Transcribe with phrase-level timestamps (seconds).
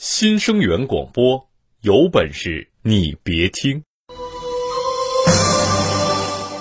[0.00, 1.48] 新生源广播，
[1.80, 3.82] 有本事你别听。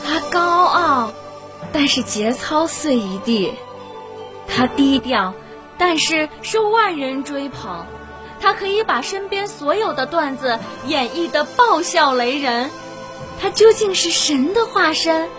[0.03, 1.13] 他高傲，
[1.71, 3.51] 但是节操碎一地；
[4.47, 5.35] 他低调，
[5.77, 7.85] 但是受万人追捧。
[8.39, 10.57] 他可以把身边所有的段子
[10.87, 12.71] 演绎的爆笑雷人。
[13.39, 15.29] 他究竟是神的化身，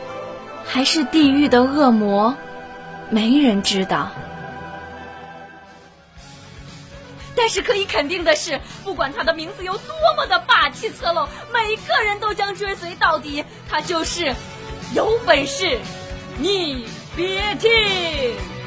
[0.64, 2.36] 还是地狱的恶魔？
[3.10, 4.12] 没人知道。
[7.38, 13.44] 但是可以肯定的是，不管他的名字有多么的霸气侧漏，每个人都将追随到底。
[13.70, 14.34] 他就是
[14.92, 15.78] 有本事，
[16.38, 18.57] 你别听。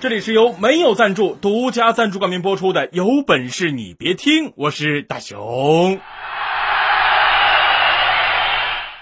[0.00, 5.98] 这里是由没有赞助、独家赞助冠名播出的《有本事你别听》，我是大熊。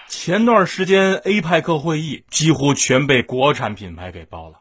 [0.08, 4.60] 前段时间 APEC 会议几乎全被国产品牌给包了，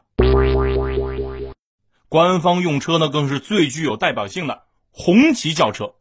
[2.10, 5.94] 官方用车呢更是最具有代表性的红旗轿车。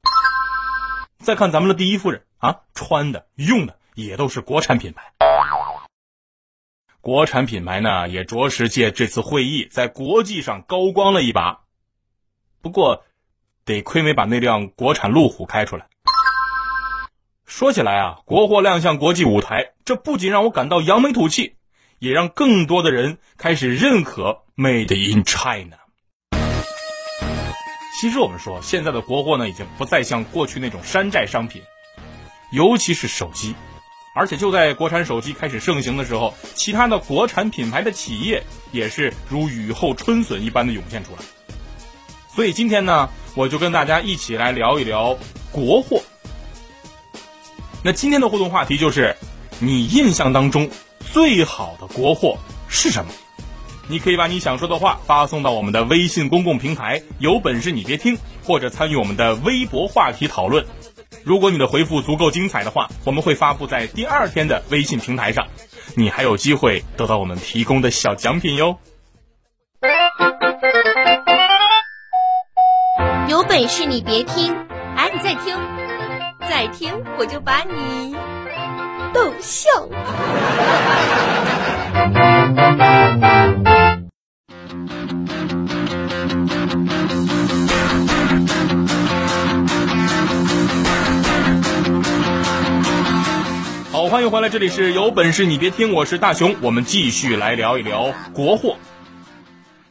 [1.17, 5.13] 再看咱们的第一夫人啊，穿的、用的也都是国产品牌。
[7.05, 11.59] 国产品牌呢，也着实借这次会议在国际上高光了一把。
[12.63, 13.05] 不过，
[13.63, 15.85] 得亏没把那辆国产路虎开出来。
[17.45, 21.57] 说起来啊，国货亮相国际舞台，这不仅让我感到扬眉吐气，
[21.99, 25.77] 也让更多的人开始认可 Made in China。
[28.01, 31.61] 其实我们说，现在的国货呢，已经不再像过去那种山寨商品，
[32.51, 33.53] 尤其是手机。
[34.15, 41.19] 而且就在国产手机开始盛行的时候，其他的国产品牌的企业也是如雨后春笋一般的涌现出来。
[42.33, 45.17] 所以今天呢，我就跟大家一起来聊一聊
[45.51, 46.01] 国货。
[47.83, 49.17] 那今天的互动话题就是：
[49.59, 50.69] 你印象当中
[51.11, 52.37] 最好的国货
[52.69, 53.11] 是什么？
[53.89, 60.65] 你可以把你想说的话发送到我们的微信公共平台，有本事你别听，或者参与我们的微博话题讨论。
[61.25, 65.47] 如果你的回复足够精彩的话，我们会发布在第二天的微信平台上，
[65.95, 68.77] 你还有机会得到我们提供的小奖品哟。
[73.27, 74.55] 有本事你别听，
[74.95, 75.57] 哎，你再听，
[76.47, 78.15] 再听我就把你
[79.11, 79.67] 逗笑。
[94.09, 98.77] 欢迎回来，这里是有本事你别听，我是大熊，我们继续来聊一聊国货。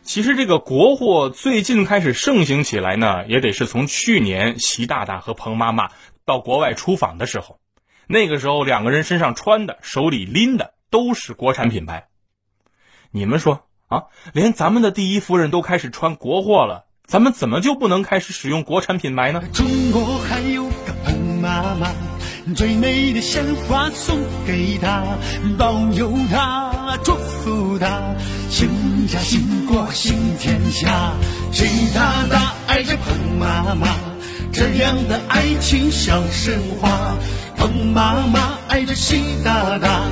[0.02, 5.90] 其实这个国货最近开始盛行起来呢，也得是从去年习大大和彭妈妈
[6.24, 7.58] 到国外出访的时候，
[8.06, 12.06] 那个时候两个人身上穿的、手里拎的都是国产品牌。
[13.10, 19.42] 你们说啊，连咱们的第一夫人都开始穿国货了，咱们怎么就不能开始使用国产品牌呢？
[19.52, 20.63] 中国还有。
[22.52, 25.02] 最美的鲜花送给他，
[25.56, 28.14] 保佑他，祝福他，
[28.50, 28.68] 兴
[29.06, 31.14] 家兴国兴天下。
[31.50, 33.88] 习大大爱着彭妈妈，
[34.52, 37.16] 这样的爱情像神话。
[37.56, 40.02] 彭妈妈爱着习大大，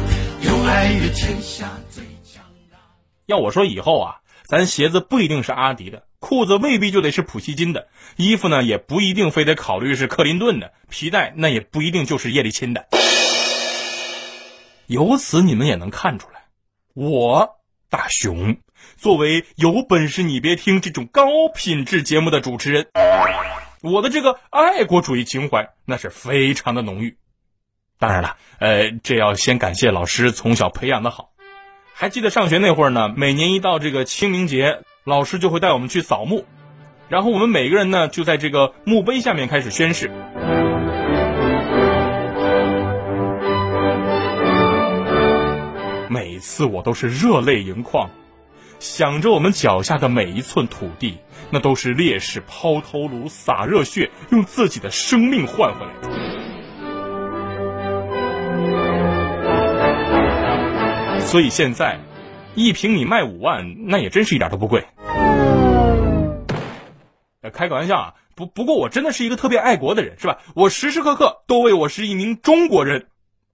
[0.40, 2.78] 有爱的天下最强大。
[3.26, 4.14] 要我说以后啊，
[4.52, 6.04] 咱鞋子不一定是阿迪的。
[6.18, 12.86] 裤子未必就得是普希金的，衣服呢也不一定非得考虑是克林顿的，皮带那也不一定就是叶利钦的。
[14.88, 16.44] 由此你们也能看出来，
[16.92, 18.58] 我大熊
[18.96, 21.24] 作为有本事你别听这种高
[21.54, 22.88] 品质节目的主持人，
[23.80, 27.16] 我的这个爱国主义情怀那是非常的浓郁。
[27.98, 31.31] 当然了，呃，这要先感谢老师从小培养的好。
[32.02, 34.80] 还记得上学那会儿呢，每年一到这个清明节。
[35.04, 36.44] 老师就会带我们去扫墓，
[37.08, 40.10] 然后我们每个人呢就在这个墓碑下面开始宣誓。
[46.10, 48.10] 每次我都是热泪盈眶，
[48.80, 51.18] 想着我们脚下的每一寸土地，
[51.50, 56.41] 那都是烈士抛头颅、洒热血，用自己的生命换回来的。
[61.32, 61.98] 所以现在。
[62.54, 64.84] 一平米卖五万，那也真是一点都不贵。
[67.50, 70.36] 开个玩笑啊，不不过我真的是一个特别爱国的人，是吧？
[70.54, 73.06] 我时时刻刻都为我是一名中国人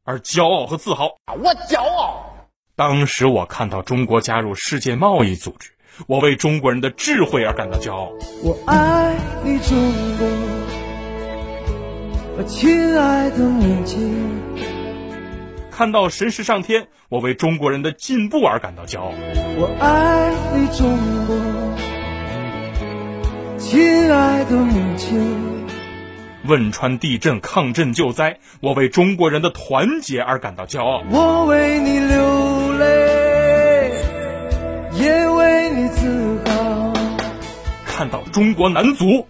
[0.02, 1.10] 而骄傲和自豪。
[1.26, 2.34] 我骄傲。
[2.74, 5.70] 当时我看到中国加入世界贸易组织，
[6.08, 8.10] 我为中国人的智慧而感到骄傲。
[8.42, 9.14] 我爱
[9.44, 9.78] 你，中
[10.18, 10.26] 国，
[12.36, 14.77] 我亲爱的母亲。
[15.78, 19.12] 看到神石上天，我为中国人的进步而感到骄傲。
[19.56, 20.98] 我爱你，中
[21.28, 21.36] 国，
[23.60, 25.64] 亲爱的母亲。
[26.48, 31.04] 汶川地震抗震救灾，我为中国人的团结而感到骄傲。
[31.12, 33.92] 我为你流泪，
[34.94, 36.92] 也为你自豪。
[37.86, 39.28] 看到中国男足，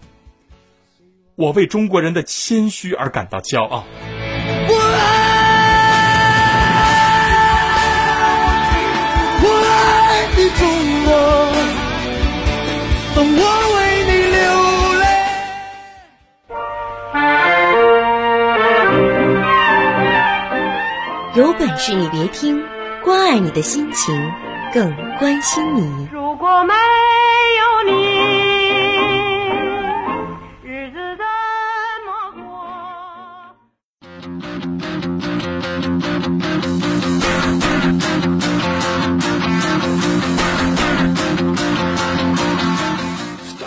[1.34, 3.84] 我为中国人的谦虚而感到骄傲。
[4.70, 4.87] 我
[21.38, 22.60] 有本事你别听，
[23.04, 24.12] 关爱你的心情，
[24.74, 26.08] 更关心你。
[26.10, 26.74] 如果没
[27.54, 27.92] 有你，
[30.64, 31.24] 日子怎
[32.04, 32.42] 么过？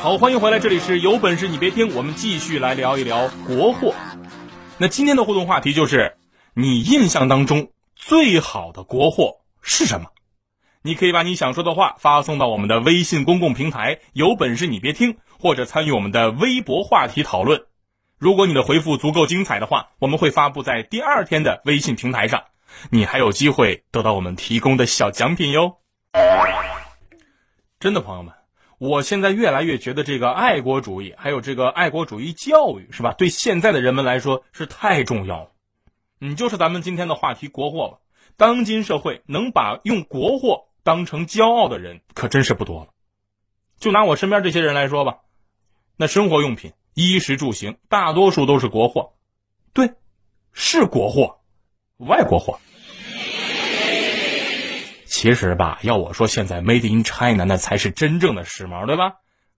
[0.02, 3.94] 好，欢迎回来，这里是有本事你别听，我们继续来聊一聊国货。
[4.78, 6.18] 那今天的互动话题就是，
[6.54, 10.08] 你印象当中最好的国货是什么？
[10.82, 17.64] 你可以把你想说的话发送到我们的微信公共平台“有本事你别听”，或者参与我们的微博话题讨论。
[18.18, 22.44] 如果你的回复足够精彩的话，我们会发布在第二天的微信平台上，
[22.90, 25.78] 你还有机会得到我们提供的小奖品哟。
[27.80, 28.34] 真的，朋友们。
[28.78, 33.14] 我现在越来越觉得这个爱国主义，还有这个爱国主义教育，是吧？
[33.14, 35.51] 对现在的人们来说是太重要了。
[36.24, 37.98] 你就是咱们今天的话题国货吧。
[38.38, 42.90] 当今社会能把用国货当成骄傲的人可真是不多了。
[43.80, 45.22] 就拿我身边这些人来说吧，
[45.98, 49.14] 那生活用品、衣食住行，大多数都是国货。
[49.74, 49.96] 对，
[50.54, 51.40] 是国货，
[51.98, 52.60] 外国货。
[55.08, 59.16] 其实吧，要我说，现在 Made in China 那才是真正的时髦，对吧？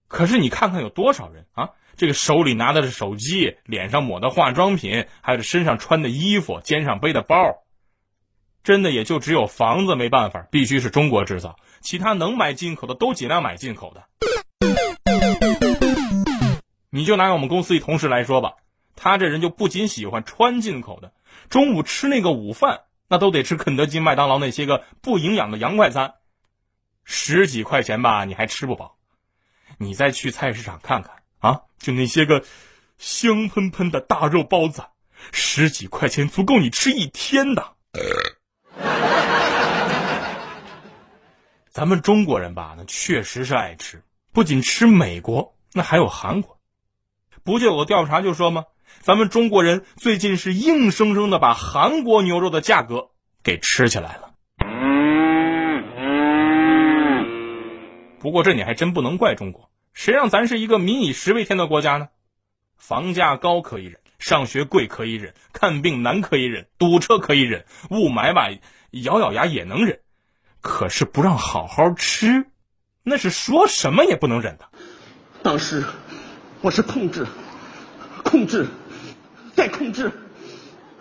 [0.07, 7.63] 可是你看看有多少人啊，这个手里拿的是手机，脸上抹的化妆品，还有身上穿的衣服，肩上背的包，
[8.63, 14.03] 真的也就只有房子没办法，必须是中国制造，其他能买进口的都尽量买进口的。
[16.89, 18.53] 你就拿我们公司一同事来说吧，
[18.95, 21.13] 他这人就不仅喜欢穿进口的，
[21.49, 22.81] 中午吃那个午饭。
[23.09, 26.15] 那都得吃肯德基、麦当劳那些个不营养的洋快餐，
[27.03, 28.95] 十几块钱吧，你还吃不饱。
[29.77, 32.45] 你再去菜市场看看啊，就那些个
[32.97, 34.83] 香喷喷的大肉包子，
[35.33, 37.73] 十几块钱足够你吃一天的。
[41.69, 46.61] 咱们中国人吧，那确实是爱吃，不仅吃美国，那还有韩国。
[47.43, 48.63] 不就有个调查就说吗？
[49.01, 53.09] 咱们中国人最近是硬生生的把韩国牛肉的价格
[53.43, 54.29] 给吃起来了。
[58.19, 62.09] 不过这你还真不能怪中国，谁让咱是一个民以食为天的国家呢？
[62.77, 68.49] 房价高可以忍，上学贵可以忍，看病难可以忍，堵车可以忍，雾霾吧
[68.91, 69.99] 咬咬牙也能忍，
[70.61, 72.45] 可是不让好好吃，
[73.03, 74.69] 那是说什么也不能忍的。
[75.41, 75.83] 当时
[76.61, 77.25] 我是控制，
[78.23, 78.67] 控制。
[79.55, 80.11] 再控制，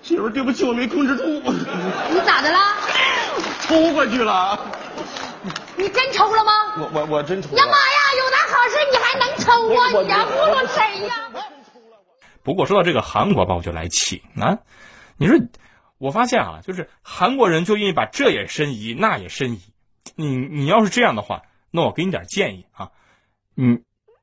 [0.02, 1.24] 媳妇，对不起，我没控制住。
[1.24, 2.58] 你咋的了？
[3.62, 4.60] 冲过去了。
[5.76, 6.52] 你真抽了吗？
[6.78, 7.56] 我我我真抽了。
[7.58, 9.88] 呀妈呀，有那好事你还能抽啊？
[9.88, 11.14] 你这葫芦谁呀？
[12.42, 14.58] 不过说到这个韩国吧，我就来气啊！
[15.16, 15.36] 你说，
[15.98, 19.60] 我发现啊，就是韩国人就愿意把这也申遗，那也申遗。
[20.16, 22.90] 你你要是这样的话，那我给你点建议啊，
[23.54, 23.82] 你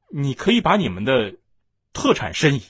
[0.10, 1.36] 你可以把你们的
[1.94, 2.64] 特产申遗。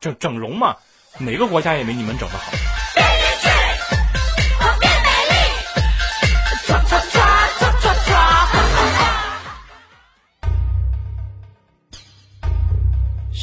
[0.00, 0.76] 整整容嘛，
[1.18, 2.52] 哪个国家也没你们整的好。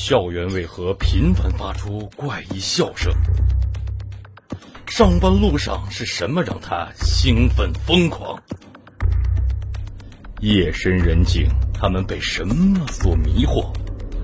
[0.05, 3.13] 校园为何频繁发出怪异笑声？
[4.85, 8.37] 上班路上是什么让他兴奋疯狂？
[10.41, 13.71] 夜深人静，他们被什么所迷惑？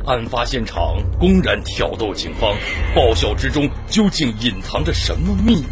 [0.06, 2.54] 案发现场公然挑逗警方，
[2.94, 5.66] 爆笑之中究竟隐藏着什么秘密？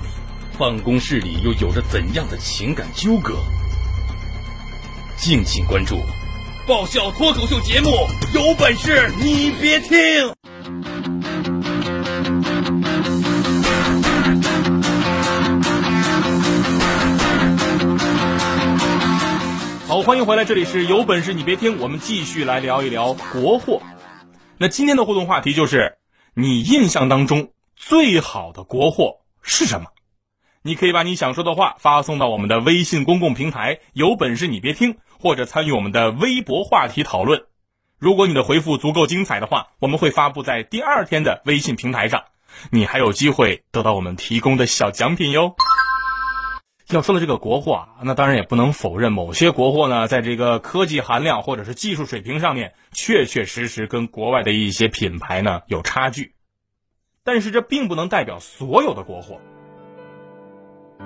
[0.57, 3.35] 办公室里又有着怎样的情感纠葛？
[5.17, 5.97] 敬请关注
[6.67, 7.89] 爆笑脱口秀节目，
[8.33, 9.89] 有本事你别听！
[19.87, 23.81] 好欢迎回来，这里是有本事你别听，我们继续来聊一聊国货。
[24.57, 25.97] 那今天的互动话题就是，
[26.33, 29.87] 你印象当中最好的国货是什么？
[30.63, 37.43] 你可以把你想说的话发送到我们的微信公共平台“有本事你别听”，或者参与我们的微博话题讨论。
[37.99, 42.25] 如果你的回复足够精彩的话，我们会发布在第二天的微信平台上，
[42.69, 45.55] 你还有机会得到我们提供的小奖品哟。
[46.89, 56.33] 要说的这个国货啊，那当然也不能否认某些国货呢，在这个科技含量或者是技术水平上面，确确实实跟国外的一些品牌呢有差距。
[57.23, 59.41] 但是这并不能代表所有的国货。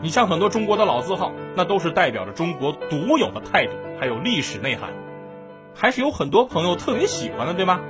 [0.02, 4.90] 你像很多中国的老字号，那都是代表着中国独有的态度，还有历史内涵，
[5.76, 7.82] 还是有很多朋友特别喜欢的，对吗？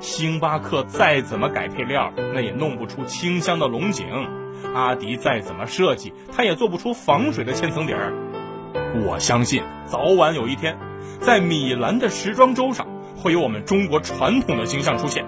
[0.00, 4.06] 星巴克再怎么改配料，那也弄不出清香的龙井。
[4.74, 8.12] 阿迪再怎么设计，它也做不出防水的千层底儿。
[9.06, 10.76] 我相信，早晚有一天，
[11.20, 15.24] 在米兰的时装周上，会有我们中国传统的形象出现。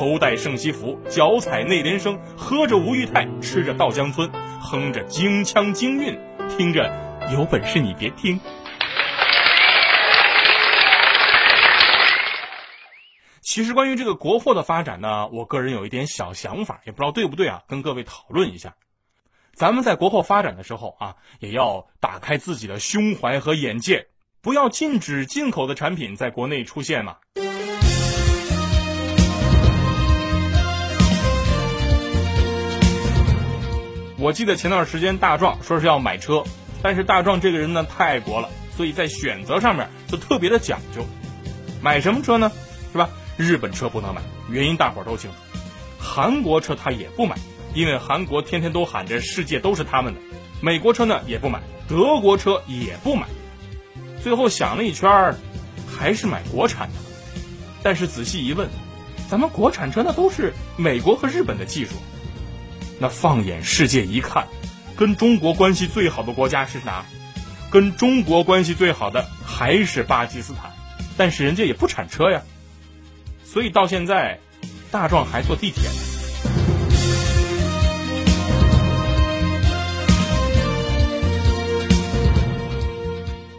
[0.00, 6.90] 头戴圣西服，脚踩内联升，喝着吴裕泰，吃着稻香村，哼着京腔京韵，听着
[7.30, 8.40] 有本事你别听。
[13.42, 18.76] 其实关于这个国货的发展呢，我个人有一点小想法，也不知道对不对啊，跟各位讨论一下。
[19.52, 24.06] 咱们在国货发展的时候啊，也要打开自己的胸怀和眼界，
[24.40, 27.18] 不要禁止进口的产品在国内出现嘛。
[34.20, 36.44] 我记得前段时间大壮说是要买车，
[36.82, 41.06] 但是大壮这个人呢太国了，所以在选择上面就特别的讲究。
[41.80, 42.52] 买什么车呢？
[42.92, 43.08] 是吧？
[43.38, 45.36] 日本车不能买，原因大伙儿都清楚。
[45.98, 47.34] 韩国车他也不买，
[47.72, 50.20] 因为韩国天天都喊着世界都是他们的。
[50.60, 53.26] 美国车呢也不买，德国车也不买。
[54.22, 55.34] 最后想了一圈，
[55.88, 56.94] 还是买国产的。
[57.82, 58.68] 但是仔细一问，
[59.30, 61.92] 咱们国产车那都是美国和日本的技术。
[63.02, 64.46] 那放眼世界一看，
[64.94, 67.06] 跟中国关系最好的国家是哪？
[67.70, 70.70] 跟中国关系最好的还是巴基斯坦，
[71.16, 72.42] 但是人家也不产车呀。
[73.42, 74.38] 所以到现在，
[74.90, 75.94] 大壮还坐地铁呢。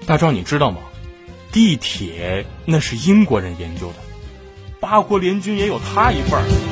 [0.06, 0.82] 大壮，你知道吗？
[1.52, 3.96] 地铁那是英国人研究的，
[4.80, 6.71] 八国联军也有他一份儿。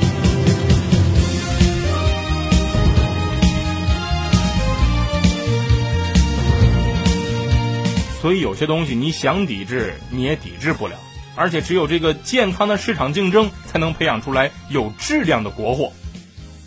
[8.30, 10.94] 所以有些东西你想抵制，你也抵制不了。
[11.34, 15.90] 而且只有这个健康的市场竞争，才能培养出来有质量的国货。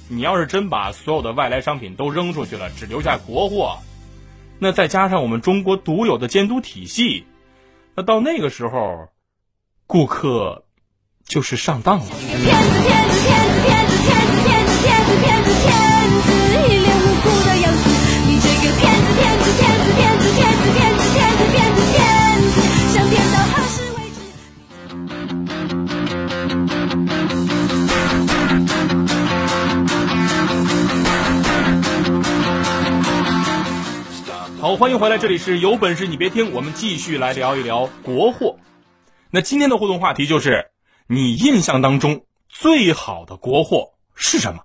[0.09, 3.77] 你要是真把所有的外来商品都扔出去了，只留下国货，
[4.59, 7.23] 那再加上我们中国独有的监督体系，
[7.95, 9.07] 那到那个时候，
[9.87, 10.65] 顾客
[11.25, 12.05] 就是上当了。
[34.75, 38.57] 欢迎回来，这里是有本事你别听，我们继续来聊一聊国货。
[39.29, 40.71] 那今天的互动话题就是，
[41.05, 44.61] 你印象当中最好的国货是什么？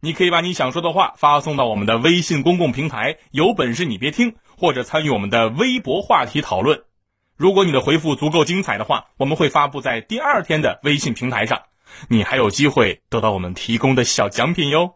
[0.00, 6.82] 你可以把你想说的话发送到我们的微信公共平台“有本事你别听”，或者参与我们的微博话题讨论。
[7.36, 11.62] 如果你的回复足够精彩的话，我们会发布在第二天的微信平台上，
[12.08, 14.94] 你还有机会得到我们提供的小奖品哟。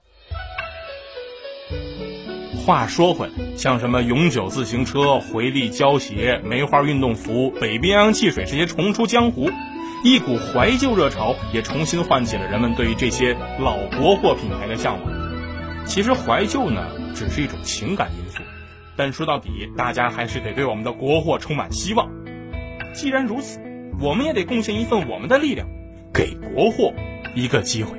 [2.65, 9.51] 话说回来，像什么永久自行车、回力胶鞋、梅花运动服、北冰洋汽水这些重出江湖，
[10.05, 15.13] 一股怀旧热潮也重新唤起了人们对于这些老国货品牌的向往。
[15.87, 18.45] 其实怀旧呢，只是一种情感因素，
[18.95, 22.09] 但说到底，大家还是得对我们的国货充满希望。
[22.95, 23.59] 既然如此，
[24.01, 25.67] 我们也得贡献一份我们的力量，
[26.15, 26.95] 给国货
[27.35, 27.99] 一个机会。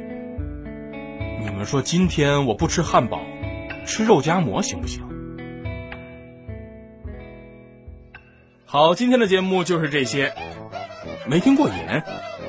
[1.41, 3.19] 你们说，今天我不吃汉堡？
[3.85, 5.03] 吃肉夹馍行不行？
[8.65, 10.33] 好，今天的节目就是这些。
[11.27, 11.73] 没听过瘾？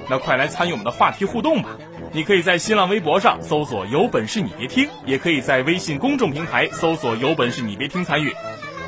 [0.09, 1.79] 那快来参与我们的话题互动吧！
[2.13, 8.35] 你可以在新浪微博上搜索“有本事你别听”，也可以在微信公众平台搜索“有本事你别听”参与。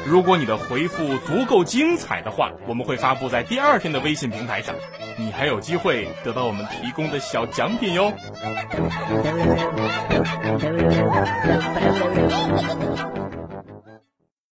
[0.09, 4.75] 如果你的回复足够精彩的话，我们会发布在第二天的微信平台上，
[5.19, 8.13] 你还有机会得到我们提供的小奖品哟。